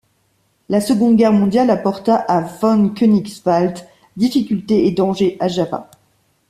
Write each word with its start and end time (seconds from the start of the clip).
La 0.67 0.81
Seconde 0.81 1.15
Guerre 1.15 1.31
mondiale 1.31 1.69
apporta 1.69 2.15
à 2.15 2.41
von 2.41 2.89
Koenigswald 2.89 3.77
difficultés 4.17 4.87
et 4.87 4.91
dangers 4.93 5.37
à 5.39 5.47
Java. 5.47 5.91